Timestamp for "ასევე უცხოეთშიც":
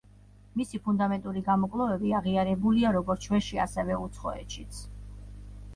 3.69-4.83